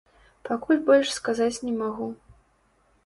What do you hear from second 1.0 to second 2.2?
сказаць не магу.